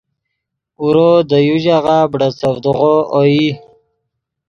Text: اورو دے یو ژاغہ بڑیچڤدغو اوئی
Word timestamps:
اورو 0.81 1.09
دے 1.29 1.37
یو 1.47 1.57
ژاغہ 1.63 1.97
بڑیچڤدغو 2.11 2.95
اوئی 3.15 3.41